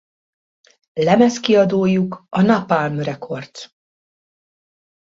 Lemezkiadójuk 0.93 2.25
a 2.29 2.41
Napalm 2.41 2.99
Records. 3.01 3.73